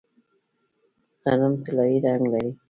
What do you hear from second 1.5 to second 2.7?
طلایی رنګ لري.